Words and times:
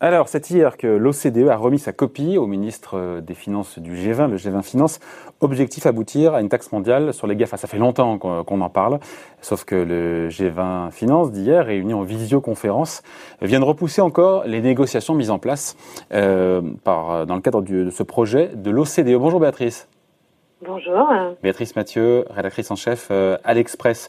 Alors, 0.00 0.28
c'est 0.28 0.50
hier 0.50 0.76
que 0.76 0.86
l'OCDE 0.86 1.48
a 1.48 1.56
remis 1.56 1.78
sa 1.78 1.92
copie 1.92 2.36
au 2.36 2.46
ministre 2.46 3.20
des 3.20 3.32
Finances 3.32 3.78
du 3.78 3.94
G20, 3.94 4.28
le 4.28 4.36
G20 4.36 4.62
Finance, 4.62 5.00
objectif 5.40 5.86
aboutir 5.86 6.34
à 6.34 6.42
une 6.42 6.50
taxe 6.50 6.72
mondiale 6.72 7.14
sur 7.14 7.26
les 7.26 7.36
GAFA. 7.36 7.56
Ça 7.56 7.68
fait 7.68 7.78
longtemps 7.78 8.18
qu'on 8.18 8.60
en 8.60 8.68
parle, 8.68 9.00
sauf 9.40 9.64
que 9.64 9.74
le 9.74 10.28
G20 10.28 10.90
Finance 10.90 11.32
d'hier, 11.32 11.64
réuni 11.64 11.94
en 11.94 12.02
visioconférence, 12.02 13.02
vient 13.40 13.60
de 13.60 13.64
repousser 13.64 14.02
encore 14.02 14.44
les 14.44 14.60
négociations 14.60 15.14
mises 15.14 15.30
en 15.30 15.38
place 15.38 15.74
euh, 16.12 16.60
dans 16.84 17.34
le 17.34 17.40
cadre 17.40 17.62
de 17.62 17.88
ce 17.88 18.02
projet 18.02 18.50
de 18.54 18.70
l'OCDE. 18.70 19.16
Bonjour 19.16 19.40
Béatrice. 19.40 19.88
Bonjour. 20.62 21.08
Béatrice 21.42 21.76
Mathieu, 21.76 22.24
rédactrice 22.30 22.70
en 22.70 22.76
chef 22.76 23.08
euh, 23.10 23.36
à 23.44 23.54
l'Express. 23.54 24.08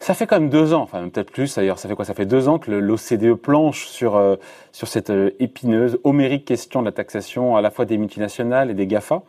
Ça 0.00 0.14
fait 0.14 0.26
quand 0.26 0.38
même 0.38 0.50
deux 0.50 0.74
ans, 0.74 0.82
enfin 0.82 1.08
peut-être 1.08 1.30
plus 1.30 1.54
d'ailleurs, 1.54 1.78
ça 1.78 1.88
fait 1.88 1.94
quoi? 1.94 2.04
Ça 2.04 2.14
fait 2.14 2.26
deux 2.26 2.48
ans 2.48 2.58
que 2.58 2.70
l'OCDE 2.70 3.34
planche 3.34 3.86
sur, 3.86 4.16
euh, 4.16 4.36
sur 4.72 4.88
cette 4.88 5.10
euh, 5.10 5.30
épineuse, 5.40 5.98
homérique 6.04 6.44
question 6.44 6.80
de 6.80 6.86
la 6.86 6.92
taxation 6.92 7.56
à 7.56 7.60
la 7.60 7.70
fois 7.70 7.84
des 7.84 7.96
multinationales 7.96 8.70
et 8.70 8.74
des 8.74 8.86
GAFA. 8.86 9.22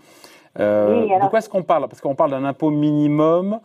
Euh, 0.60 1.04
de 1.04 1.30
quoi 1.30 1.40
est-ce 1.40 1.50
qu'on 1.50 1.64
parle? 1.64 1.88
Parce 1.88 2.02
qu'on 2.02 2.16
parle 2.16 2.32
d'un 2.32 2.44
impôt 2.44 2.70
minimum, 2.70 3.60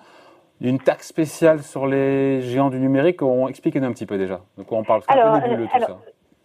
d'une 0.60 0.78
taxe 0.78 1.08
spéciale 1.08 1.62
sur 1.62 1.86
les 1.86 2.40
géants 2.42 2.70
du 2.70 2.78
numérique. 2.78 3.22
On 3.22 3.48
explique 3.48 3.76
un 3.76 3.92
petit 3.92 4.06
peu 4.06 4.18
déjà. 4.18 4.40
De 4.58 4.62
quoi 4.62 4.78
on 4.78 4.84
parle 4.84 5.02
un 5.08 5.40
peu 5.40 5.48
nébuleux 5.48 5.68
tout 5.72 5.80
ça. 5.80 5.98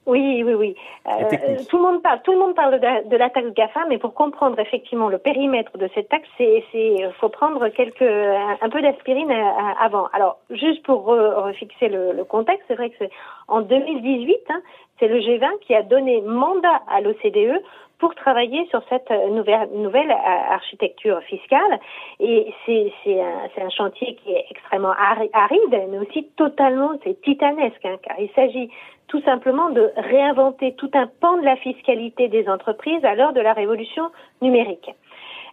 Oui, 0.07 0.41
oui, 0.45 0.53
oui. 0.53 0.75
Euh, 1.05 1.57
tout 1.69 1.75
le 1.75 1.83
monde 1.83 2.01
parle, 2.01 2.21
tout 2.23 2.31
le 2.31 2.39
monde 2.39 2.55
parle 2.55 2.79
de, 2.79 3.17
la 3.17 3.29
taxe 3.29 3.53
GAFA, 3.53 3.85
mais 3.89 3.97
pour 3.97 4.13
comprendre 4.13 4.57
effectivement 4.57 5.09
le 5.09 5.17
périmètre 5.17 5.77
de 5.77 5.89
cette 5.93 6.07
taxe, 6.07 6.27
c'est, 6.37 6.63
c'est, 6.71 7.11
faut 7.19 7.27
prendre 7.27 7.67
quelques, 7.67 8.01
un, 8.01 8.69
peu 8.69 8.81
d'aspirine 8.81 9.29
euh, 9.29 9.73
avant. 9.81 10.07
Alors, 10.13 10.37
juste 10.49 10.81
pour 10.83 11.05
refixer 11.05 11.89
le, 11.89 12.13
le 12.13 12.23
contexte, 12.23 12.63
c'est 12.69 12.75
vrai 12.75 12.89
que 12.89 12.95
c'est 12.99 13.11
en 13.49 13.59
2018, 13.59 14.37
hein, 14.49 14.61
c'est 14.97 15.09
le 15.09 15.19
G20 15.19 15.59
qui 15.59 15.75
a 15.75 15.83
donné 15.83 16.21
mandat 16.21 16.81
à 16.87 17.01
l'OCDE 17.01 17.61
pour 17.99 18.13
travailler 18.15 18.67
sur 18.69 18.81
cette 18.89 19.09
nouvelle, 19.09 19.69
nouvelle 19.73 20.11
architecture 20.11 21.19
fiscale. 21.23 21.79
Et 22.19 22.53
c'est, 22.65 23.21
un, 23.21 23.65
un 23.65 23.69
chantier 23.69 24.15
qui 24.15 24.31
est 24.33 24.45
extrêmement 24.49 24.93
aride, 25.33 25.89
mais 25.89 25.97
aussi 25.99 26.27
totalement, 26.35 26.91
c'est 27.03 27.19
titanesque, 27.21 27.85
hein, 27.85 27.97
car 28.03 28.19
il 28.19 28.29
s'agit 28.31 28.69
tout 29.07 29.21
simplement 29.21 29.69
de 29.69 29.91
réinventer 29.95 30.75
tout 30.75 30.91
un 30.93 31.07
pan 31.07 31.37
de 31.37 31.43
la 31.43 31.55
fiscalité 31.57 32.27
des 32.27 32.47
entreprises 32.49 33.03
à 33.05 33.15
l'heure 33.15 33.33
de 33.33 33.41
la 33.41 33.53
révolution 33.53 34.09
numérique. 34.41 34.89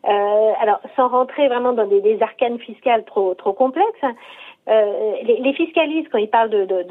Euh, 0.06 0.53
alors, 0.61 0.81
sans 0.97 1.08
rentrer 1.08 1.48
vraiment 1.48 1.73
dans 1.73 1.86
des, 1.86 2.03
des 2.03 2.20
arcanes 2.20 2.58
fiscales 2.58 3.05
trop 3.05 3.34
trop 3.34 3.55
complexes, 3.55 3.89
hein, 4.03 4.12
euh, 4.12 4.54
les, 4.67 5.41
les, 5.41 5.53
fiscalistes, 5.53 6.09
quand 6.11 6.19
ils 6.19 6.31
parlent 6.31 6.51
de, 6.51 6.65
de, 6.65 6.83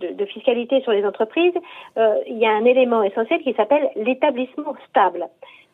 de, 0.00 0.12
de 0.14 0.24
fiscalité 0.26 0.80
sur 0.82 0.92
les 0.92 1.04
entreprises, 1.04 1.54
euh, 1.96 2.16
il 2.26 2.38
y 2.38 2.46
a 2.46 2.50
un 2.50 2.64
élément 2.64 3.02
essentiel 3.02 3.40
qui 3.42 3.52
s'appelle 3.54 3.90
l'établissement 3.96 4.74
stable. 4.88 5.28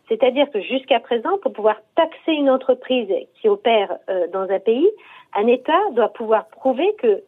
C'est-à-dire 0.09 0.51
que 0.51 0.61
jusqu'à 0.61 1.01
présent, 1.01 1.39
pour 1.43 1.53
pouvoir 1.53 1.77
taxer 1.97 2.33
une 2.33 2.51
entreprise 2.51 3.13
qui 3.41 3.49
opère 3.49 3.97
euh, 4.09 4.27
dans 4.29 4.49
un 4.51 4.61
pays, 4.61 4.89
un 5.35 5.47
État 5.47 5.81
doit 5.93 6.13
pouvoir 6.13 6.47
prouver 6.49 6.95
que 6.99 7.23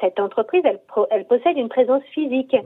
cette 0.00 0.20
entreprise, 0.20 0.62
elle, 0.64 0.80
elle 1.10 1.26
possède 1.26 1.56
une 1.56 1.68
présence 1.68 2.04
physique, 2.14 2.56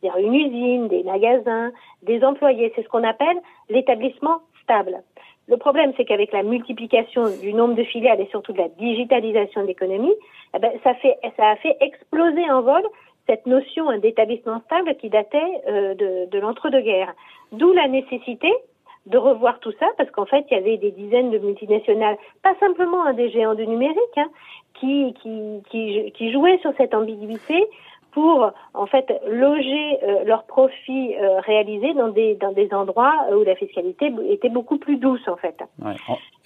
c'est-à-dire 0.00 0.18
une 0.18 0.34
usine, 0.34 0.88
des 0.88 1.02
magasins, 1.04 1.72
des 2.02 2.22
employés. 2.22 2.72
C'est 2.76 2.82
ce 2.82 2.88
qu'on 2.88 3.04
appelle 3.04 3.38
l'établissement 3.70 4.40
stable. 4.62 5.02
Le 5.48 5.56
problème, 5.56 5.92
c'est 5.96 6.04
qu'avec 6.04 6.32
la 6.32 6.42
multiplication 6.42 7.24
du 7.40 7.52
nombre 7.52 7.74
de 7.74 7.84
filiales 7.84 8.20
et 8.20 8.26
surtout 8.26 8.52
de 8.52 8.58
la 8.58 8.68
digitalisation 8.68 9.62
de 9.62 9.68
l'économie, 9.68 10.14
eh 10.54 10.58
ben, 10.58 10.72
ça, 10.82 10.94
fait, 10.94 11.16
a 11.22 11.56
fait 11.56 11.76
exploser 11.80 12.50
en 12.50 12.62
vol 12.62 12.82
cette 13.28 13.46
notion 13.46 13.96
d'établissement 13.98 14.60
stable 14.66 14.96
qui 14.96 15.08
datait 15.08 15.62
euh, 15.68 15.94
de, 15.94 16.30
de 16.30 16.38
l'entre-deux-guerres. 16.38 17.14
D'où 17.52 17.72
la 17.72 17.86
nécessité 17.88 18.52
de 19.06 19.18
revoir 19.18 19.60
tout 19.60 19.72
ça, 19.78 19.86
parce 19.96 20.10
qu'en 20.10 20.26
fait, 20.26 20.44
il 20.50 20.54
y 20.54 20.60
avait 20.60 20.78
des 20.78 20.90
dizaines 20.90 21.30
de 21.30 21.38
multinationales, 21.38 22.16
pas 22.42 22.54
simplement 22.58 23.04
un 23.04 23.12
des 23.12 23.30
géants 23.30 23.54
du 23.54 23.64
numérique, 23.66 23.96
hein, 24.16 24.28
qui 24.74 26.32
jouaient 26.32 26.58
sur 26.58 26.72
cette 26.76 26.92
ambiguïté 26.92 27.68
pour 28.16 28.50
en 28.72 28.86
fait 28.86 29.12
loger 29.28 29.98
euh, 30.02 30.24
leurs 30.24 30.44
profits 30.44 31.14
euh, 31.20 31.38
réalisés 31.40 31.92
dans 31.92 32.08
des 32.08 32.34
dans 32.36 32.52
des 32.52 32.72
endroits 32.72 33.14
où 33.30 33.44
la 33.44 33.54
fiscalité 33.56 34.10
était 34.30 34.48
beaucoup 34.48 34.78
plus 34.78 34.96
douce 34.96 35.28
en 35.28 35.36
fait. 35.36 35.54
Ouais. 35.84 35.92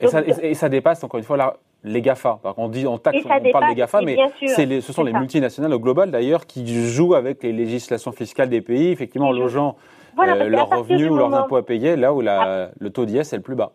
Et, 0.01 0.09
ça, 0.09 0.21
et, 0.27 0.55
ça, 0.55 0.69
dépasse 0.69 1.05
encore 1.05 1.19
une 1.19 1.25
fois 1.25 1.61
les 1.85 2.03
GAFA. 2.03 2.41
On 2.57 2.67
dit 2.69 2.89
on 2.89 2.99
taxe, 2.99 3.19
on 3.25 3.53
parle 3.53 3.69
des 3.69 3.77
GAFA, 3.77 4.01
mais 4.01 4.17
les, 4.59 4.81
ce 4.81 4.93
sont 4.93 5.05
les 5.05 5.13
multinationales 5.13 5.73
au 5.73 5.79
global 5.79 6.11
d'ailleurs 6.11 6.45
qui 6.45 6.67
jouent 6.89 7.15
avec 7.15 7.45
les 7.45 7.53
législations 7.53 8.11
fiscales 8.11 8.49
des 8.49 8.63
pays, 8.63 8.89
effectivement 8.89 9.29
en 9.29 9.33
logeant 9.33 9.77
euh, 10.19 10.49
leurs 10.49 10.71
revenus 10.71 11.09
ou 11.09 11.17
leurs 11.17 11.33
impôts 11.33 11.57
à 11.57 11.65
payer 11.65 11.95
là 11.95 12.13
où 12.13 12.21
la, 12.21 12.65
ah. 12.65 12.69
le 12.81 12.91
taux 12.91 13.05
d'IS 13.05 13.19
est 13.19 13.37
le 13.37 13.43
plus 13.43 13.55
bas. 13.55 13.71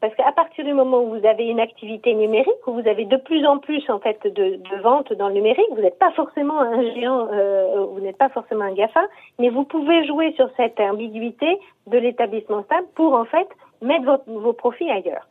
Parce 0.00 0.14
qu'à 0.14 0.30
partir 0.30 0.64
du 0.64 0.72
moment 0.72 1.00
où 1.02 1.18
vous 1.18 1.26
avez 1.26 1.46
une 1.46 1.58
activité 1.58 2.14
numérique, 2.14 2.66
où 2.66 2.72
vous 2.72 2.88
avez 2.88 3.04
de 3.04 3.16
plus 3.16 3.44
en 3.44 3.58
plus 3.58 3.82
en 3.90 3.98
fait 3.98 4.24
de, 4.26 4.60
ventes 4.80 5.12
dans 5.12 5.28
le 5.28 5.34
numérique, 5.34 5.66
vous 5.72 5.82
n'êtes 5.82 5.98
pas 5.98 6.12
forcément 6.12 6.60
un 6.60 6.82
géant, 6.94 7.28
euh, 7.32 7.84
vous 7.84 8.00
n'êtes 8.00 8.16
pas 8.16 8.28
forcément 8.28 8.64
un 8.64 8.74
GAFA, 8.74 9.04
mais 9.40 9.48
vous 9.48 9.64
pouvez 9.64 10.06
jouer 10.06 10.32
sur 10.34 10.48
cette 10.56 10.78
ambiguïté 10.78 11.58
de 11.88 11.98
l'établissement 11.98 12.62
stable 12.62 12.86
pour 12.94 13.14
en 13.14 13.24
fait 13.24 13.48
mettre 13.82 14.22
vos 14.26 14.52
profits 14.52 14.90
ailleurs. 14.90 15.26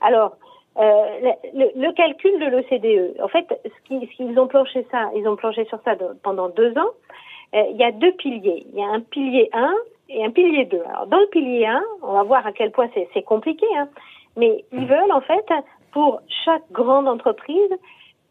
Alors, 0.00 0.36
euh, 0.78 1.32
le, 1.54 1.70
le, 1.74 1.92
calcul 1.92 2.38
de 2.38 2.46
l'OCDE, 2.46 3.20
en 3.20 3.28
fait, 3.28 3.46
ce 3.64 4.16
qu'ils 4.16 4.38
ont 4.38 4.46
planché 4.46 4.86
ça, 4.90 5.10
ils 5.16 5.26
ont 5.26 5.36
planché 5.36 5.64
sur 5.64 5.80
ça 5.84 5.96
pendant 6.22 6.48
deux 6.48 6.70
ans. 6.78 6.92
Euh, 7.54 7.62
il 7.70 7.76
y 7.76 7.84
a 7.84 7.90
deux 7.90 8.12
piliers. 8.12 8.64
Il 8.72 8.78
y 8.78 8.82
a 8.82 8.86
un 8.86 9.00
pilier 9.00 9.50
1 9.52 9.74
et 10.08 10.24
un 10.24 10.30
pilier 10.30 10.64
2. 10.64 10.80
Alors, 10.88 11.06
dans 11.06 11.18
le 11.18 11.26
pilier 11.26 11.66
1, 11.66 11.82
on 12.02 12.12
va 12.12 12.22
voir 12.22 12.46
à 12.46 12.52
quel 12.52 12.70
point 12.70 12.88
c'est 12.94 13.22
compliqué, 13.22 13.66
hein, 13.76 13.88
mais 14.36 14.64
ils 14.72 14.82
mmh. 14.82 14.86
veulent, 14.86 15.12
en 15.12 15.20
fait, 15.20 15.46
pour 15.92 16.20
chaque 16.44 16.62
grande 16.72 17.08
entreprise, 17.08 17.70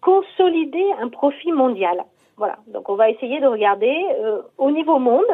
consolider 0.01 0.85
un 1.01 1.09
profit 1.09 1.51
mondial. 1.51 2.03
Voilà. 2.37 2.57
Donc, 2.67 2.89
on 2.89 2.95
va 2.95 3.09
essayer 3.09 3.39
de 3.39 3.47
regarder 3.47 3.95
euh, 4.21 4.41
au 4.57 4.71
niveau 4.71 4.99
monde, 4.99 5.25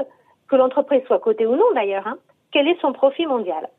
que 0.48 0.56
l'entreprise 0.56 1.04
soit 1.08 1.20
cotée 1.20 1.46
ou 1.46 1.56
non 1.56 1.66
d'ailleurs, 1.74 2.08
hein, 2.08 2.18
quel 2.52 2.68
est 2.68 2.80
son 2.81 2.94
profit 2.94 3.25
mondial. 3.25 3.70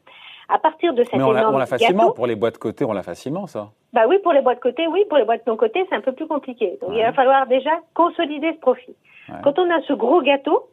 À 0.49 0.59
partir 0.59 0.93
de 0.93 1.03
cette 1.05 1.15
Mais 1.15 1.23
on 1.23 1.33
l'a 1.33 1.67
facilement 1.67 2.13
pour 2.13 2.27
les 2.27 2.37
boîtes 2.37 2.59
cotées, 2.59 2.85
on 2.85 2.93
l'a 2.93 3.03
facilement 3.03 3.47
ça. 3.47 3.71
Bah 3.95 4.03
oui, 4.07 4.19
pour 4.23 4.33
les 4.33 4.43
boîtes 4.43 4.61
cotées, 4.61 4.87
oui, 4.87 5.05
pour 5.09 5.17
les 5.17 5.25
boîtes 5.25 5.47
non 5.47 5.57
cotées, 5.57 5.87
c'est 5.89 5.95
un 5.95 6.03
peu 6.03 6.13
plus 6.13 6.27
compliqué. 6.27 6.79
Donc 6.83 6.91
il 6.93 7.01
va 7.01 7.13
falloir 7.13 7.47
déjà 7.47 7.71
consolider 7.95 8.53
ce 8.53 8.59
profit. 8.59 8.95
Quand 9.43 9.59
on 9.59 9.71
a 9.71 9.81
ce 9.83 9.95
gros 9.95 10.21
gâteau, 10.21 10.69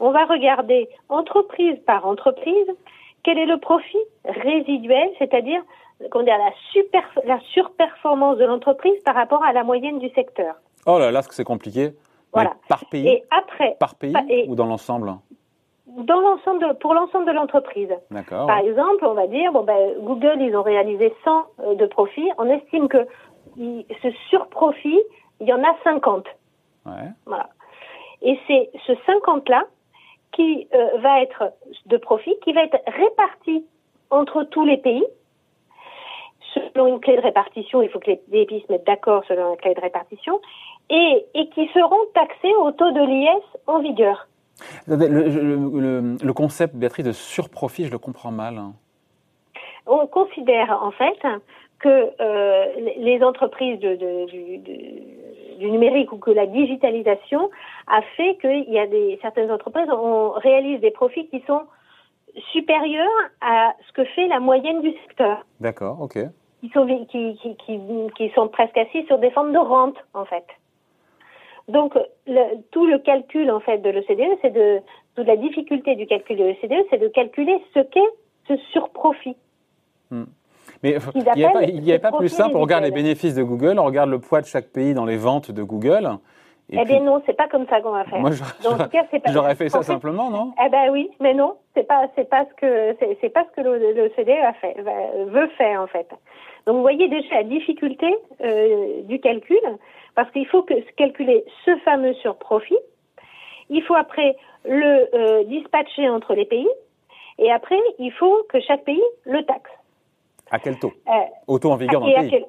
on 0.00 0.10
va 0.10 0.24
regarder 0.24 0.88
entreprise 1.08 1.78
par 1.86 2.06
entreprise 2.06 2.66
quel 3.22 3.38
est 3.38 3.46
le 3.46 3.58
profit 3.58 3.98
résiduel, 4.24 5.10
c'est-à-dire 5.18 5.60
la, 6.00 6.50
super, 6.72 7.02
la 7.24 7.40
surperformance 7.52 8.38
de 8.38 8.44
l'entreprise 8.44 9.00
par 9.04 9.14
rapport 9.14 9.42
à 9.42 9.52
la 9.52 9.64
moyenne 9.64 9.98
du 9.98 10.08
secteur. 10.10 10.54
Oh 10.86 10.98
là 10.98 11.10
là, 11.10 11.22
ce 11.22 11.28
que 11.28 11.34
c'est 11.34 11.44
compliqué. 11.44 11.92
Voilà. 12.32 12.54
par 12.68 12.84
pays. 12.86 13.08
Et 13.08 13.24
après. 13.30 13.76
Par 13.80 13.94
pays 13.94 14.14
ou 14.46 14.54
dans 14.54 14.66
l'ensemble? 14.66 15.14
Dans 15.86 16.20
l'ensemble 16.20 16.76
pour 16.80 16.92
l'ensemble 16.92 17.26
de 17.26 17.32
l'entreprise. 17.32 17.88
D'accord. 18.10 18.46
Par 18.46 18.58
exemple, 18.58 19.06
on 19.06 19.14
va 19.14 19.26
dire 19.26 19.52
bon 19.52 19.62
ben 19.62 19.94
Google 20.00 20.40
ils 20.40 20.54
ont 20.54 20.62
réalisé 20.62 21.14
100 21.24 21.46
euh, 21.60 21.74
de 21.76 21.86
profit, 21.86 22.28
on 22.36 22.46
estime 22.50 22.88
que 22.88 23.06
ce 23.56 24.10
surprofit, 24.28 25.00
il 25.40 25.48
y 25.48 25.52
en 25.52 25.62
a 25.62 25.74
50. 25.82 26.26
Ouais. 26.84 26.92
Voilà. 27.24 27.48
Et 28.20 28.38
c'est 28.46 28.70
ce 28.86 28.92
50 29.06 29.48
là 29.48 29.64
qui 30.32 30.68
euh, 30.74 30.98
va 30.98 31.22
être 31.22 31.52
de 31.86 31.96
profit 31.96 32.34
qui 32.42 32.52
va 32.52 32.64
être 32.64 32.78
réparti 32.86 33.64
entre 34.10 34.44
tous 34.44 34.64
les 34.64 34.76
pays 34.76 35.04
selon 36.72 36.86
une 36.88 37.00
clé 37.00 37.16
de 37.16 37.20
répartition, 37.20 37.82
il 37.82 37.88
faut 37.90 37.98
que 37.98 38.10
les 38.10 38.46
pays 38.46 38.64
se 38.66 38.72
mettent 38.72 38.86
d'accord 38.86 39.24
selon 39.28 39.50
la 39.50 39.56
clé 39.56 39.74
de 39.74 39.80
répartition, 39.80 40.40
et, 40.88 41.26
et 41.34 41.48
qui 41.50 41.68
seront 41.74 42.00
taxés 42.14 42.54
au 42.60 42.70
taux 42.72 42.90
de 42.92 43.00
l'IS 43.00 43.42
en 43.66 43.80
vigueur. 43.80 44.28
Le, 44.86 46.32
concept, 46.32 46.74
Béatrice, 46.74 47.04
de 47.04 47.12
surprofit, 47.12 47.86
je 47.86 47.90
le 47.90 47.98
comprends 47.98 48.30
mal. 48.30 48.56
Hein. 48.56 48.72
On 49.86 50.06
considère 50.06 50.82
en 50.82 50.90
fait 50.92 51.18
que 51.78 52.10
euh, 52.20 52.66
les 52.96 53.22
entreprises 53.22 53.78
de, 53.80 53.96
du, 55.58 55.70
numérique 55.70 56.12
ou 56.12 56.18
que 56.18 56.30
la 56.30 56.46
digitalisation 56.46 57.50
a 57.86 58.02
fait 58.16 58.36
qu'il 58.40 58.72
y 58.72 58.78
a 58.78 58.86
des 58.86 59.18
certaines 59.22 59.50
entreprises 59.50 59.88
on 59.90 60.30
réalise 60.30 60.80
des 60.80 60.90
profits 60.90 61.28
qui 61.28 61.42
sont 61.46 61.62
supérieurs 62.52 63.08
à 63.40 63.74
ce 63.86 63.92
que 63.92 64.04
fait 64.04 64.28
la 64.28 64.40
moyenne 64.40 64.82
du 64.82 64.92
secteur. 65.02 65.44
D'accord, 65.60 66.00
ok. 66.00 66.18
Qui 66.60 66.68
sont, 66.70 66.86
qui, 66.86 67.36
qui, 67.36 67.56
qui, 67.56 67.80
qui 68.16 68.30
sont 68.30 68.48
presque 68.48 68.76
assis 68.76 69.04
sur 69.06 69.18
des 69.18 69.30
formes 69.30 69.52
de 69.52 69.58
rente 69.58 69.96
en 70.14 70.24
fait. 70.24 70.44
Donc, 71.68 71.94
le, 72.26 72.60
tout 72.70 72.86
le 72.86 72.98
calcul, 72.98 73.50
en 73.50 73.60
fait, 73.60 73.78
de 73.78 73.90
l'OCDE, 73.90 74.38
c'est 74.40 74.52
de, 74.52 74.80
toute 75.16 75.26
la 75.26 75.36
difficulté 75.36 75.96
du 75.96 76.06
calcul 76.06 76.36
de 76.36 76.44
l'OCDE, 76.44 76.86
c'est 76.90 76.98
de 76.98 77.08
calculer 77.08 77.58
ce 77.74 77.80
qu'est 77.80 78.00
ce 78.46 78.56
surprofit. 78.72 79.36
Hmm. 80.10 80.24
Mais 80.82 80.96
il 81.14 81.80
n'y 81.80 81.92
a 81.92 81.98
pas, 81.98 82.12
plus 82.12 82.28
simple. 82.28 82.56
On 82.56 82.60
regarde 82.60 82.84
les 82.84 82.90
bénéfices 82.90 83.34
de 83.34 83.42
Google, 83.42 83.78
on 83.78 83.84
regarde 83.84 84.10
le 84.10 84.18
poids 84.18 84.40
de 84.40 84.46
chaque 84.46 84.68
pays 84.68 84.94
dans 84.94 85.04
les 85.04 85.16
ventes 85.16 85.50
de 85.50 85.62
Google. 85.62 86.10
eh 86.70 86.84
bien 86.84 87.00
non, 87.00 87.22
c'est 87.26 87.36
pas 87.36 87.48
comme 87.48 87.66
ça 87.68 87.80
qu'on 87.80 87.92
va 87.92 88.04
faire. 88.04 88.20
Moi, 88.20 88.30
j'aurais 89.28 89.54
fait 89.54 89.68
ça 89.68 89.82
simplement, 89.82 90.30
non? 90.30 90.52
Eh 90.64 90.68
ben 90.68 90.90
oui, 90.90 91.10
mais 91.20 91.34
non, 91.34 91.56
c'est 91.74 91.86
pas, 91.86 92.08
c'est 92.14 92.28
pas 92.28 92.44
ce 92.44 92.54
que, 92.54 92.96
c'est 93.20 93.28
pas 93.30 93.44
ce 93.44 93.60
que 93.60 93.66
l'OCDE 93.66 94.44
a 94.44 94.52
fait, 94.54 94.76
veut 95.26 95.48
faire 95.58 95.80
en 95.80 95.86
fait. 95.86 96.08
Donc 96.66 96.76
vous 96.76 96.82
voyez 96.82 97.08
déjà 97.08 97.36
la 97.36 97.42
difficulté 97.44 98.12
euh, 98.42 99.02
du 99.02 99.20
calcul, 99.20 99.60
parce 100.14 100.30
qu'il 100.32 100.46
faut 100.46 100.62
que 100.62 100.74
calculer 100.96 101.44
ce 101.64 101.76
fameux 101.78 102.14
surprofit. 102.14 102.78
Il 103.70 103.82
faut 103.82 103.94
après 103.94 104.36
le 104.64 105.08
euh, 105.14 105.44
dispatcher 105.44 106.08
entre 106.08 106.34
les 106.34 106.44
pays, 106.44 106.68
et 107.38 107.52
après 107.52 107.78
il 107.98 108.12
faut 108.12 108.42
que 108.48 108.60
chaque 108.60 108.84
pays 108.84 109.02
le 109.24 109.44
taxe. 109.44 109.70
À 110.50 110.58
quel 110.58 110.78
taux? 110.78 110.92
Euh, 111.08 111.12
Au 111.46 111.58
taux 111.58 111.72
en 111.72 111.76
vigueur 111.76 112.00
dans 112.00 112.06
le 112.06 112.28
pays 112.28 112.44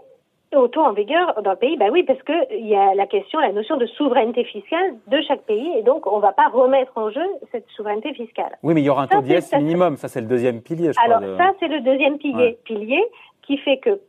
au 0.55 0.67
taux 0.69 0.81
en 0.81 0.93
vigueur 0.93 1.41
dans 1.43 1.51
le 1.51 1.57
pays, 1.57 1.77
bah 1.77 1.87
oui, 1.91 2.03
parce 2.03 2.21
que 2.23 2.33
il 2.53 2.67
y 2.67 2.75
a 2.75 2.95
la 2.95 3.05
question, 3.05 3.39
la 3.39 3.51
notion 3.51 3.77
de 3.77 3.85
souveraineté 3.85 4.45
fiscale 4.45 4.95
de 5.07 5.21
chaque 5.27 5.41
pays, 5.41 5.71
et 5.77 5.83
donc 5.83 6.07
on 6.07 6.17
ne 6.17 6.21
va 6.21 6.31
pas 6.31 6.47
remettre 6.47 6.91
en 6.95 7.09
jeu 7.09 7.25
cette 7.51 7.67
souveraineté 7.75 8.13
fiscale. 8.13 8.57
Oui, 8.63 8.73
mais 8.73 8.81
il 8.81 8.85
y 8.85 8.89
aura 8.89 9.03
un 9.03 9.07
taux 9.07 9.21
d'IS 9.21 9.53
minimum, 9.57 9.97
ça 9.97 10.07
c'est 10.07 10.21
le 10.21 10.27
deuxième 10.27 10.61
pilier. 10.61 10.91
Je 10.93 10.99
Alors 11.01 11.21
ça 11.37 11.53
c'est 11.59 11.67
le 11.67 11.81
deuxième 11.81 12.17
pilier, 12.17 12.57
pilier 12.63 13.03
qui 13.41 13.57
fait 13.57 13.77
que 13.77 13.99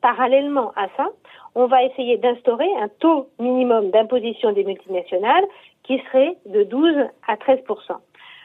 parallèlement 0.00 0.72
à 0.76 0.88
ça, 0.96 1.08
on 1.54 1.66
va 1.66 1.84
essayer 1.84 2.18
d'instaurer 2.18 2.68
un 2.80 2.88
taux 2.98 3.28
minimum 3.38 3.90
d'imposition 3.90 4.52
des 4.52 4.64
multinationales 4.64 5.44
qui 5.84 5.98
serait 6.06 6.36
de 6.46 6.64
12 6.64 6.96
à 7.28 7.36
13% 7.36 7.62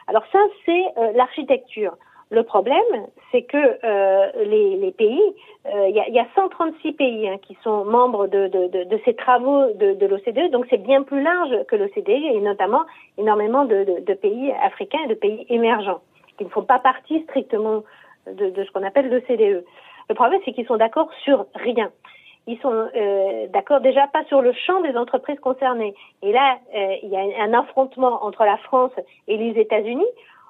Alors 0.06 0.24
ça, 0.32 0.38
c'est 0.64 0.84
euh, 0.98 1.12
l'architecture. 1.14 1.96
Le 2.30 2.42
problème, 2.42 3.06
c'est 3.30 3.42
que 3.42 3.56
euh, 3.56 4.44
les, 4.44 4.90
pays, 4.90 5.22
euh, 5.66 5.88
il 5.88 5.94
y, 5.94 6.00
a, 6.00 6.08
y, 6.08 6.18
a, 6.18 6.26
136 6.34 6.92
pays 6.94 7.28
hein, 7.28 7.36
qui 7.40 7.56
sont 7.62 7.84
membres 7.84 8.26
de, 8.26 8.50
ces 9.04 9.14
travaux 9.14 9.72
de, 9.74 9.94
de 9.94 10.06
l'OCDE, 10.06 10.50
donc 10.50 10.66
c'est 10.68 10.82
bien 10.82 11.04
plus 11.04 11.22
large 11.22 11.64
que 11.68 11.76
l'OCDE 11.76 12.08
et 12.08 12.40
notamment 12.40 12.82
énormément 13.16 13.64
de, 13.64 14.12
pays 14.14 14.52
africains 14.60 14.98
et 15.04 15.08
de 15.08 15.14
pays 15.14 15.46
émergents 15.50 16.00
qui 16.36 16.44
ne 16.44 16.48
font 16.48 16.64
pas 16.64 16.80
partie 16.80 17.22
strictement 17.22 17.84
de, 18.26 18.64
ce 18.64 18.70
qu'on 18.72 18.82
appelle 18.82 19.08
l'OCDE. 19.08 19.64
Le 20.08 20.14
problème, 20.14 20.40
c'est 20.44 20.52
qu'ils 20.52 20.66
sont 20.66 20.76
d'accord 20.76 21.08
sur 21.22 21.46
rien. 21.54 21.90
Ils 22.48 22.58
sont 22.58 22.72
euh, 22.72 23.46
d'accord 23.48 23.80
déjà 23.80 24.08
pas 24.08 24.24
sur 24.24 24.42
le 24.42 24.52
champ 24.52 24.80
des 24.80 24.96
entreprises 24.96 25.38
concernées. 25.38 25.94
Et 26.22 26.32
là, 26.32 26.58
il 27.02 27.08
y 27.08 27.16
a 27.16 27.44
un 27.44 27.52
affrontement 27.54 28.24
entre 28.24 28.44
la 28.44 28.56
France 28.58 28.92
et 29.28 29.36
les 29.36 29.60
États-Unis, 29.60 30.06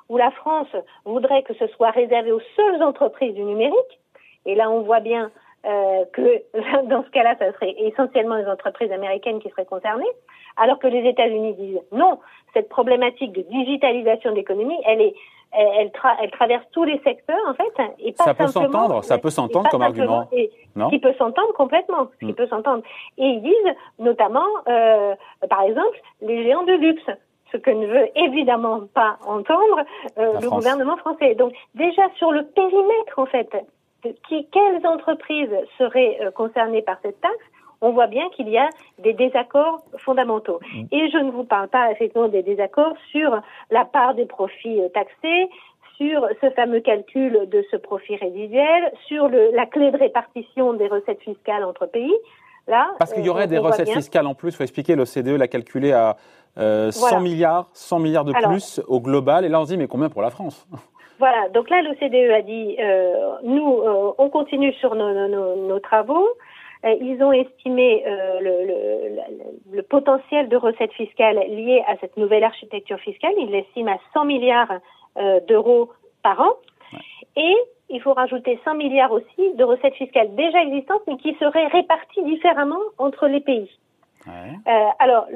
où 0.09 0.17
la 0.17 0.31
France 0.31 0.69
voudrait 1.05 1.43
que 1.43 1.55
ce 1.55 1.67
soit 1.69 1.91
réservé 1.91 2.33
aux 2.33 2.43
seules 2.55 2.83
entreprises 2.83 3.35
du 3.35 3.43
numérique. 3.43 4.01
Et 4.45 4.55
là, 4.55 4.71
on 4.71 4.83
voit 4.83 5.01
bien 5.01 5.31
euh, 5.67 6.05
que 6.13 6.43
dans 6.89 7.05
ce 7.05 7.11
cas-là, 7.11 7.37
ça 7.39 7.53
serait 7.55 7.75
essentiellement 7.79 8.37
les 8.37 8.47
entreprises 8.47 8.93
américaines 8.93 9.41
qui 9.41 9.51
seraient 9.51 9.67
concernées, 9.67 10.05
alors 10.57 10.79
que 10.79 10.87
les 10.87 11.09
États-Unis 11.09 11.55
disent 11.55 11.81
non, 11.93 12.21
cette 12.55 12.69
problématique 12.69 13.33
de 13.33 13.43
digitalisation 13.43 14.31
de 14.31 14.37
l'économie, 14.37 14.79
elle 14.87 15.01
est 15.01 15.15
elle, 15.53 15.91
elle, 16.21 16.31
traverse 16.33 16.65
tous 16.73 16.85
les 16.85 16.99
secteurs 17.03 17.39
en 17.49 17.55
fait 17.55 17.73
et 18.01 18.13
pas 18.13 18.25
ça 18.25 18.35
peut 18.35 18.47
s'entendre 18.49 19.03
ça 19.05 19.17
peut 19.17 19.31
s'entendre 19.31 19.71
comme 19.71 19.83
argument 19.83 20.29
et, 20.33 20.51
non 20.75 20.91
qui 20.91 20.99
peut 20.99 21.15
s'entendre 21.19 21.53
complètement 21.55 22.09
qui 22.19 22.27
hmm. 22.27 22.35
peut 22.35 22.49
s'entendre 22.49 22.83
et 23.17 23.25
ils 23.25 23.43
disent 23.43 23.75
notamment 23.99 24.45
euh, 24.69 25.15
par 25.49 25.63
exemple 25.63 25.99
les 26.21 26.43
géants 26.43 26.65
de 26.65 26.73
luxe 26.73 27.11
ce 27.53 27.57
que 27.57 27.71
ne 27.71 27.87
veut 27.87 28.09
évidemment 28.17 28.83
pas 28.93 29.19
entendre 29.27 29.85
euh, 30.19 30.41
le 30.41 30.51
gouvernement 30.51 30.97
français 30.97 31.35
donc 31.35 31.53
déjà 31.75 32.03
sur 32.17 32.33
le 32.33 32.45
périmètre 32.45 33.19
en 33.19 33.27
fait 33.27 33.51
qui, 34.03 34.47
quelles 34.53 34.87
entreprises 34.87 35.57
seraient 35.79 36.19
euh, 36.21 36.31
concernées 36.31 36.83
par 36.83 36.99
cette 37.03 37.21
taxe 37.21 37.45
on 37.81 37.93
voit 37.93 38.07
bien 38.07 38.29
qu'il 38.31 38.49
y 38.49 38.59
a 38.59 38.69
des 38.99 39.13
désaccords 39.13 39.83
fondamentaux. 39.99 40.61
Mm. 40.75 40.85
Et 40.93 41.11
je 41.11 41.19
ne 41.19 41.31
vous 41.31 41.45
parle 41.45 41.69
pas 41.69 41.91
effectivement 41.93 42.29
des 42.29 42.43
désaccords 42.43 42.97
sur 43.11 43.41
la 43.71 43.85
part 43.85 44.15
des 44.15 44.27
profits 44.27 44.81
euh, 44.81 44.89
taxés, 44.89 45.51
sur 45.97 46.27
ce 46.41 46.51
fameux 46.51 46.81
calcul 46.81 47.49
de 47.49 47.65
ce 47.71 47.77
profit 47.77 48.17
résiduel, 48.17 48.93
sur 49.07 49.29
le, 49.29 49.51
la 49.55 49.67
clé 49.67 49.91
de 49.91 49.97
répartition 49.97 50.75
des 50.75 50.89
recettes 50.89 51.21
fiscales 51.21 51.65
entre 51.65 51.87
pays. 51.87 52.15
Là, 52.69 52.89
Parce 52.99 53.13
qu'il 53.13 53.25
y 53.25 53.29
aurait 53.29 53.47
des 53.47 53.59
recettes 53.59 53.91
fiscales 53.91 54.27
en 54.27 54.35
plus, 54.35 54.51
il 54.51 54.57
faut 54.57 54.65
expliquer, 54.65 54.97
l'OCDE 54.97 55.39
l'a 55.39 55.47
calculé 55.47 55.93
à 55.93 56.17
100 56.57 56.63
euh, 56.63 57.21
milliards, 57.21 57.69
100 57.73 57.99
milliards 57.99 58.25
de 58.25 58.33
plus 58.33 58.81
au 58.89 59.01
global, 59.01 59.45
et 59.45 59.49
là 59.49 59.61
on 59.61 59.65
se 59.65 59.71
dit 59.71 59.77
mais 59.77 59.89
combien 59.89 60.09
pour 60.09 60.23
la 60.23 60.31
France? 60.31 60.67
Voilà, 61.19 61.49
donc 61.49 61.71
là 61.71 61.81
l'OCDE 61.81 62.31
a 62.31 62.43
dit, 62.43 62.77
nous 63.43 63.83
on 64.19 64.29
continue 64.29 64.75
sur 64.75 64.95
nos, 64.95 65.29
nos, 65.29 65.57
nos 65.57 65.79
travaux, 65.79 66.29
euh, 66.85 66.95
ils 67.01 67.23
ont 67.23 67.33
estimé 67.33 68.05
euh, 68.07 68.41
le, 68.41 69.77
le, 69.77 69.83
potentiel 69.83 70.49
de 70.49 70.57
recettes 70.57 70.93
fiscales 70.93 71.39
liées 71.49 71.83
à 71.87 71.97
cette 72.01 72.17
nouvelle 72.17 72.45
architecture 72.45 72.99
fiscale. 72.99 73.33
Ils 73.39 73.51
l'estiment 73.51 73.93
à 73.93 73.99
100 74.13 74.25
milliards 74.25 74.73
euh, 75.17 75.41
d'euros 75.49 75.91
par 76.23 76.41
an. 76.41 76.53
Et 77.37 77.55
il 77.89 78.01
faut 78.01 78.13
rajouter 78.13 78.59
100 78.65 78.75
milliards 78.75 79.13
aussi 79.13 79.55
de 79.55 79.65
recettes 79.65 79.95
fiscales 79.95 80.35
déjà 80.35 80.63
existantes, 80.63 81.03
mais 81.07 81.17
qui 81.17 81.35
seraient 81.35 81.67
réparties 81.67 82.23
différemment 82.25 82.81
entre 82.99 83.27
les 83.27 83.41
pays. 83.41 83.71
Euh, 84.29 84.87
alors, 84.99 85.27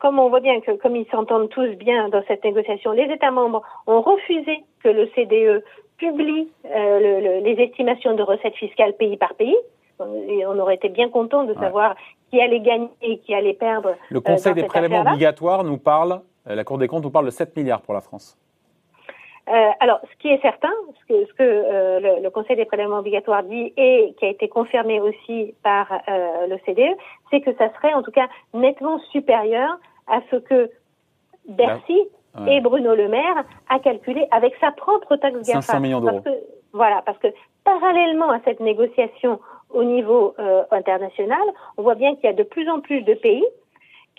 comme 0.00 0.18
on 0.18 0.28
voit 0.28 0.40
bien 0.40 0.60
que, 0.60 0.72
comme 0.72 0.96
ils 0.96 1.06
s'entendent 1.10 1.48
tous 1.48 1.68
bien 1.76 2.08
dans 2.08 2.22
cette 2.28 2.44
négociation, 2.44 2.92
les 2.92 3.04
États 3.04 3.30
membres 3.30 3.62
ont 3.86 4.00
refusé 4.00 4.62
que 4.82 4.88
le 4.88 5.08
CDE 5.14 5.64
publie 5.96 6.48
les 6.64 7.56
estimations 7.58 8.14
de 8.14 8.22
recettes 8.22 8.56
fiscales 8.56 8.94
pays 8.94 9.16
par 9.16 9.34
pays 9.34 9.56
on 9.98 10.58
aurait 10.58 10.74
été 10.74 10.88
bien 10.88 11.08
content 11.08 11.44
de 11.44 11.54
savoir 11.54 11.94
qui 12.30 12.40
allait 12.40 12.60
gagner 12.60 12.88
et 13.02 13.18
qui 13.18 13.34
allait 13.34 13.54
perdre. 13.54 13.94
Le 14.10 14.20
Conseil 14.20 14.54
des 14.54 14.64
prélèvements 14.64 15.02
obligatoires 15.02 15.64
nous 15.64 15.78
parle, 15.78 16.20
euh, 16.48 16.54
la 16.54 16.64
Cour 16.64 16.78
des 16.78 16.88
comptes 16.88 17.04
nous 17.04 17.10
parle 17.10 17.26
de 17.26 17.30
7 17.30 17.56
milliards 17.56 17.82
pour 17.82 17.94
la 17.94 18.00
France. 18.00 18.36
Euh, 19.48 19.70
alors, 19.80 20.00
ce 20.10 20.16
qui 20.20 20.28
est 20.28 20.40
certain, 20.40 20.72
ce 21.00 21.06
que, 21.06 21.26
ce 21.26 21.32
que 21.34 21.42
euh, 21.42 22.20
le, 22.20 22.30
Conseil 22.30 22.56
des 22.56 22.64
prélèvements 22.64 22.98
obligatoires 22.98 23.42
dit 23.42 23.72
et 23.76 24.14
qui 24.18 24.24
a 24.24 24.28
été 24.28 24.48
confirmé 24.48 25.00
aussi 25.00 25.54
par 25.62 25.86
le 26.08 26.56
CDE, 26.64 26.96
c'est 27.30 27.40
que 27.40 27.54
ça 27.56 27.72
serait 27.74 27.92
en 27.94 28.02
tout 28.02 28.10
cas 28.10 28.28
nettement 28.54 28.98
supérieur 29.12 29.78
à 30.06 30.20
ce 30.30 30.36
que 30.36 30.70
Bercy 31.48 32.00
et 32.48 32.60
Bruno 32.60 32.94
Le 32.94 33.08
Maire 33.08 33.44
a 33.68 33.78
calculé 33.78 34.26
avec 34.30 34.54
sa 34.60 34.72
propre 34.72 35.16
taxe 35.16 35.46
GAFA. 35.46 35.60
500 35.60 35.80
millions 35.80 36.00
d'euros. 36.00 36.22
Voilà, 36.72 37.02
parce 37.06 37.18
que 37.18 37.28
parallèlement 37.62 38.30
à 38.30 38.40
cette 38.44 38.60
négociation 38.60 39.38
au 39.70 39.84
niveau 39.84 40.34
euh, 40.38 40.64
international, 40.70 41.42
on 41.76 41.82
voit 41.82 41.94
bien 41.94 42.14
qu'il 42.16 42.24
y 42.24 42.28
a 42.28 42.32
de 42.32 42.42
plus 42.42 42.68
en 42.68 42.80
plus 42.80 43.02
de 43.02 43.14
pays 43.14 43.44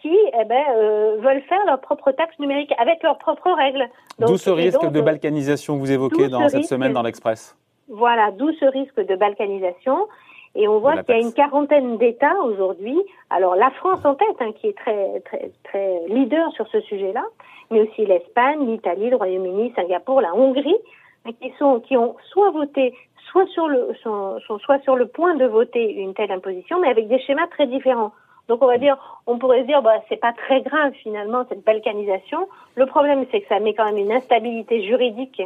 qui 0.06 0.16
eh 0.40 0.46
ben, 0.46 0.64
euh, 0.76 1.18
veulent 1.20 1.42
faire 1.50 1.66
leur 1.66 1.82
propre 1.82 2.12
taxe 2.12 2.38
numérique 2.38 2.72
avec 2.78 3.02
leurs 3.02 3.18
propres 3.18 3.52
règles. 3.52 3.88
D'où 4.20 4.38
ce 4.38 4.52
risque 4.52 4.86
de 4.92 5.02
balkanisation 5.02 5.74
que 5.76 5.80
vous 5.80 5.92
évoquez 5.92 6.28
dans 6.28 6.48
cette 6.48 6.66
semaine 6.66 6.94
dans 6.94 7.02
l'Express. 7.02 7.58
Voilà, 7.90 8.30
d'où 8.32 8.52
ce 8.54 8.66
risque 8.66 9.00
de 9.00 9.16
balkanisation. 9.16 10.08
Et 10.54 10.68
on 10.68 10.80
voit 10.80 11.02
qu'il 11.04 11.16
y 11.16 11.18
a 11.18 11.22
une 11.22 11.34
quarantaine 11.34 11.98
d'États 11.98 12.40
aujourd'hui. 12.44 12.98
Alors 13.32 13.56
la 13.56 13.72
France 13.72 14.06
en 14.06 14.14
tête, 14.14 14.38
hein, 14.40 14.52
qui 14.54 14.68
est 14.68 14.78
très 14.78 15.20
très 15.22 15.52
très 15.64 16.02
leader 16.08 16.52
sur 16.54 16.68
ce 16.68 16.80
sujet-là, 16.82 17.26
mais 17.72 17.82
aussi 17.82 18.06
l'Espagne, 18.06 18.66
l'Italie, 18.66 19.10
le 19.10 19.18
Royaume-Uni, 19.18 19.74
Singapour, 19.76 20.22
la 20.22 20.34
Hongrie, 20.36 20.78
hein, 21.26 21.32
qui 21.42 21.52
sont 21.58 21.82
qui 21.82 21.98
ont 21.98 22.16
soit 22.32 22.52
voté 22.52 22.94
soit 23.32 23.48
sur 23.48 23.68
le, 23.68 23.90
sont, 24.02 24.40
soit 24.60 24.80
sur 24.84 24.96
le 24.96 25.08
point 25.08 25.36
de 25.36 25.46
voter 25.46 25.94
une 25.94 26.14
telle 26.14 26.32
imposition, 26.32 26.80
mais 26.80 26.90
avec 26.90 27.08
des 27.08 27.20
schémas 27.20 27.48
très 27.48 27.68
différents. 27.68 28.14
Donc 28.48 28.62
on 28.62 28.68
va 28.68 28.78
dire, 28.78 28.98
on 29.26 29.38
pourrait 29.38 29.62
se 29.62 29.68
dire, 29.68 29.82
bah, 29.82 30.02
c'est 30.10 30.20
pas 30.20 30.34
très 30.34 30.62
grave 30.62 30.94
finalement 31.02 31.46
cette 31.50 31.64
balkanisation. 31.64 32.48
Le 32.76 32.86
problème, 32.86 33.26
c'est 33.32 33.42
que 33.42 33.48
ça 33.48 33.60
met 33.60 33.74
quand 33.74 33.86
même 33.86 33.98
une 33.98 34.12
instabilité 34.12 34.84
juridique 34.84 35.42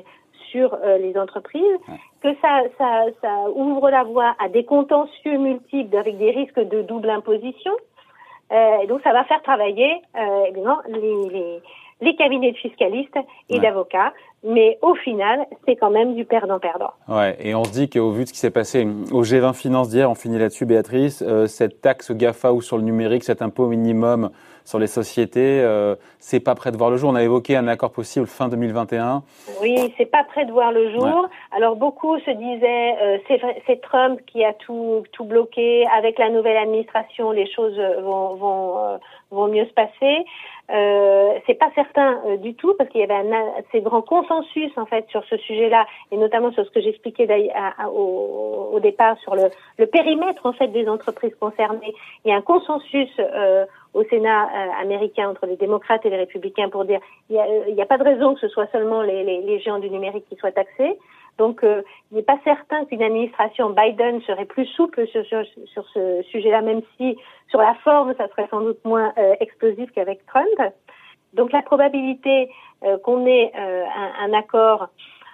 sur 0.51 0.73
euh, 0.73 0.97
les 0.97 1.17
entreprises, 1.17 1.77
que 2.21 2.29
ça, 2.41 2.63
ça, 2.77 3.05
ça 3.21 3.49
ouvre 3.53 3.89
la 3.89 4.03
voie 4.03 4.35
à 4.39 4.49
des 4.49 4.65
contentieux 4.65 5.37
multiples 5.37 5.95
avec 5.95 6.17
des 6.17 6.31
risques 6.31 6.59
de 6.59 6.81
double 6.81 7.09
imposition. 7.09 7.71
Euh, 8.51 8.79
et 8.81 8.87
donc 8.87 9.01
ça 9.03 9.13
va 9.13 9.23
faire 9.25 9.43
travailler 9.43 10.01
euh, 10.17 10.45
évidemment 10.45 10.79
les, 10.87 11.29
les, 11.29 11.61
les 12.01 12.15
cabinets 12.15 12.51
de 12.51 12.57
fiscalistes 12.57 13.17
et 13.49 13.59
d'avocats. 13.59 14.13
Mais 14.43 14.77
au 14.81 14.95
final, 14.95 15.45
c'est 15.67 15.75
quand 15.75 15.89
même 15.89 16.15
du 16.15 16.23
perdant-perdant. 16.23 16.91
Ouais, 17.09 17.35
et 17.41 17.55
on 17.55 17.65
se 17.65 17.71
dit 17.71 17.89
qu'au 17.89 18.11
vu 18.11 18.23
de 18.23 18.29
ce 18.29 18.33
qui 18.33 18.39
s'est 18.39 18.51
passé 18.51 18.87
au 19.11 19.23
G20 19.23 19.53
Finance 19.53 19.89
d'hier, 19.89 20.09
on 20.09 20.15
finit 20.15 20.39
là-dessus, 20.39 20.65
Béatrice, 20.65 21.21
euh, 21.27 21.45
cette 21.45 21.81
taxe 21.81 22.11
GAFA 22.11 22.53
ou 22.53 22.61
sur 22.61 22.77
le 22.77 22.83
numérique, 22.83 23.25
cet 23.25 23.41
impôt 23.41 23.67
minimum 23.67 24.29
sur 24.69 24.77
les 24.77 24.87
sociétés, 24.87 25.61
euh, 25.61 25.95
c'est 26.19 26.39
pas 26.39 26.53
prêt 26.53 26.71
de 26.71 26.77
voir 26.77 26.91
le 26.91 26.97
jour. 26.97 27.09
On 27.09 27.15
a 27.15 27.23
évoqué 27.23 27.55
un 27.55 27.67
accord 27.67 27.91
possible 27.91 28.27
fin 28.27 28.49
2021. 28.49 29.23
Oui, 29.61 29.91
c'est 29.97 30.05
pas 30.05 30.23
prêt 30.23 30.45
de 30.45 30.51
voir 30.51 30.71
le 30.71 30.91
jour. 30.91 31.27
Alors 31.51 31.75
beaucoup 31.75 32.19
se 32.19 32.29
disaient, 32.29 32.95
euh, 33.01 33.17
c'est 33.65 33.81
Trump 33.81 34.19
qui 34.27 34.45
a 34.45 34.53
tout, 34.53 35.03
tout 35.11 35.23
bloqué. 35.23 35.87
Avec 35.97 36.19
la 36.19 36.29
nouvelle 36.29 36.57
administration, 36.57 37.31
les 37.31 37.51
choses 37.51 37.79
vont, 38.03 38.35
vont, 38.35 38.77
euh, 38.77 38.97
vont 39.31 39.47
mieux 39.47 39.65
se 39.65 39.73
passer. 39.73 40.25
Euh, 40.71 41.39
c'est 41.47 41.55
pas 41.55 41.71
certain 41.73 42.21
euh, 42.27 42.37
du 42.37 42.53
tout 42.53 42.75
parce 42.77 42.89
qu'il 42.91 43.01
y 43.01 43.03
avait 43.03 43.15
un 43.15 43.31
assez 43.57 43.81
grand 43.81 44.03
consensus 44.03 44.71
en 44.77 44.85
fait 44.85 45.07
sur 45.09 45.23
ce 45.25 45.35
sujet-là, 45.37 45.87
et 46.11 46.17
notamment 46.17 46.51
sur 46.51 46.63
ce 46.63 46.69
que 46.69 46.79
j'expliquais 46.79 47.27
au, 47.91 48.69
au, 48.73 48.79
départ 48.79 49.17
sur 49.19 49.35
le, 49.35 49.49
le, 49.79 49.87
périmètre 49.87 50.45
en 50.45 50.53
fait 50.53 50.67
des 50.67 50.87
entreprises 50.87 51.33
concernées. 51.39 51.95
Il 52.23 52.29
y 52.29 52.31
a 52.31 52.35
un 52.35 52.41
consensus 52.41 53.09
euh, 53.19 53.65
au 53.93 54.03
Sénat 54.05 54.45
euh, 54.45 54.81
américain 54.81 55.29
entre 55.29 55.45
les 55.45 55.55
démocrates 55.55 56.05
et 56.05 56.09
les 56.09 56.17
républicains 56.17 56.69
pour 56.69 56.85
dire 56.85 56.99
il 57.29 57.35
n'y 57.73 57.81
a, 57.81 57.83
a, 57.83 57.85
pas 57.87 57.97
de 57.97 58.03
raison 58.03 58.35
que 58.35 58.39
ce 58.39 58.47
soit 58.47 58.67
seulement 58.71 59.01
les, 59.01 59.23
les, 59.23 59.41
les 59.41 59.59
géants 59.59 59.79
du 59.79 59.89
numérique 59.89 60.25
qui 60.29 60.35
soient 60.35 60.51
taxés. 60.51 60.97
Donc, 61.39 61.63
euh, 61.63 61.81
il 62.11 62.17
n'est 62.17 62.23
pas 62.23 62.37
certain 62.43 62.83
qu'une 62.85 63.01
administration 63.01 63.69
Biden 63.69 64.21
serait 64.23 64.45
plus 64.45 64.65
souple 64.65 65.07
sur, 65.07 65.25
sur, 65.25 65.41
sur 65.65 65.87
ce 65.93 66.21
sujet-là, 66.23 66.61
même 66.61 66.81
si 66.97 67.17
sur 67.49 67.59
la 67.59 67.73
forme, 67.75 68.13
ça 68.17 68.27
serait 68.27 68.47
sans 68.51 68.59
doute 68.59 68.83
moins 68.83 69.13
euh, 69.17 69.35
explosif 69.39 69.89
qu'avec 69.93 70.23
Trump. 70.27 70.73
Donc, 71.33 71.53
la 71.53 71.61
probabilité 71.61 72.51
euh, 72.83 72.97
qu'on 72.97 73.25
ait 73.25 73.51
un, 73.55 74.25
un, 74.25 74.33
accord 74.33 74.89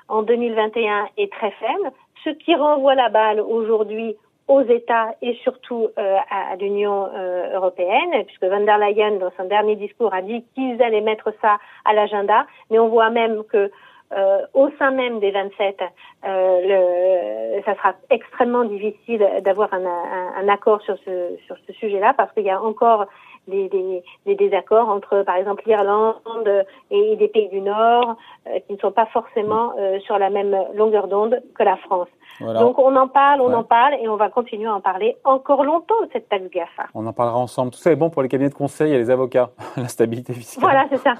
en 0.07 0.21
2021 0.21 1.07
est 1.17 1.31
très 1.31 1.51
faible, 1.51 1.91
ce 2.23 2.29
qui 2.29 2.53
renvoie 2.53 2.93
la 2.93 3.09
balle 3.09 3.39
aujourd'hui 3.41 4.15
aux 4.47 4.61
États 4.61 5.15
et 5.21 5.33
surtout 5.43 5.89
à, 5.97 6.51
à 6.51 6.55
l'Union 6.55 7.07
européenne, 7.53 8.23
puisque 8.25 8.43
van 8.43 8.61
der 8.61 8.77
Leyen, 8.77 9.17
dans 9.17 9.31
son 9.37 9.45
dernier 9.45 9.75
discours, 9.75 10.13
a 10.13 10.21
dit 10.21 10.43
qu'ils 10.53 10.81
allaient 10.81 11.01
mettre 11.01 11.33
ça 11.41 11.57
à 11.83 11.93
l'agenda, 11.93 12.45
mais 12.69 12.77
on 12.77 12.89
voit 12.89 13.09
même 13.09 13.43
que 13.45 13.71
euh, 14.13 14.45
au 14.53 14.69
sein 14.77 14.91
même 14.91 15.19
des 15.19 15.31
27, 15.31 15.81
euh, 15.81 16.61
le, 16.61 17.61
ça 17.63 17.75
sera 17.75 17.93
extrêmement 18.11 18.63
difficile 18.63 19.27
d'avoir 19.43 19.73
un, 19.73 19.83
un, 19.83 20.43
un, 20.43 20.47
accord 20.47 20.79
sur 20.81 20.95
ce, 21.05 21.35
sur 21.47 21.55
ce 21.65 21.73
sujet-là 21.73 22.13
parce 22.15 22.31
qu'il 22.33 22.43
y 22.43 22.51
a 22.51 22.61
encore 22.61 23.07
des, 23.47 23.67
des, 23.69 24.03
des, 24.27 24.35
désaccords 24.35 24.89
entre, 24.89 25.23
par 25.23 25.35
exemple, 25.37 25.63
l'Irlande 25.65 26.65
et 26.91 27.15
des 27.15 27.27
pays 27.27 27.49
du 27.49 27.61
Nord 27.61 28.15
euh, 28.47 28.59
qui 28.67 28.73
ne 28.73 28.77
sont 28.77 28.91
pas 28.91 29.07
forcément 29.07 29.73
sur 30.01 30.19
la 30.19 30.29
même 30.29 30.55
longueur 30.75 31.07
d'onde 31.07 31.41
que 31.55 31.63
la 31.63 31.77
France. 31.77 32.09
Donc 32.39 32.79
on 32.79 32.95
en 32.95 33.07
parle, 33.07 33.41
on 33.41 33.53
en 33.53 33.63
parle 33.63 33.93
et 34.01 34.09
on 34.09 34.17
va 34.17 34.29
continuer 34.29 34.67
à 34.67 34.75
en 34.75 34.81
parler 34.81 35.15
encore 35.23 35.63
longtemps 35.63 36.01
de 36.03 36.09
cette 36.11 36.27
taxe 36.27 36.49
GAFA. 36.51 36.87
On 36.93 37.05
en 37.05 37.13
parlera 37.13 37.37
ensemble. 37.37 37.71
Tout 37.71 37.77
ça 37.77 37.91
est 37.91 37.95
bon 37.95 38.09
pour 38.09 38.21
les 38.21 38.27
cabinets 38.27 38.49
de 38.49 38.55
conseil 38.55 38.93
et 38.93 38.97
les 38.97 39.09
avocats, 39.09 39.51
la 39.77 39.87
stabilité 39.87 40.33
fiscale. 40.33 40.61
Voilà, 40.61 40.85
c'est 40.89 40.97
ça. 40.97 41.13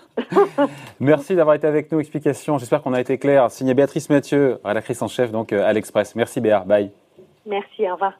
Merci 1.00 1.36
d'avoir 1.36 1.56
été 1.56 1.68
avec 1.68 1.92
nous. 1.92 2.00
Explication. 2.00 2.58
J'espère 2.58 2.75
qu'on 2.82 2.94
a 2.94 3.01
été 3.01 3.17
clair. 3.17 3.50
Signé 3.51 3.74
Béatrice 3.74 4.10
Mathieu, 4.10 4.60
rédactrice 4.63 5.01
en 5.01 5.08
chef 5.08 5.32
donc 5.32 5.53
euh, 5.53 5.65
à 5.65 5.74
l'Express. 5.74 6.15
Merci 6.15 6.41
Béa. 6.41 6.60
Bye. 6.60 6.91
Merci. 7.46 7.89
Au 7.89 7.94
revoir. 7.94 8.13